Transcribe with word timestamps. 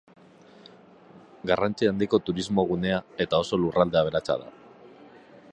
Garrantzi 1.51 1.91
handiko 1.91 2.21
turismo 2.29 2.67
gunea 2.73 2.99
eta 3.27 3.45
oso 3.45 3.63
lurralde 3.63 4.03
aberatsa 4.03 4.43
da. 4.47 4.53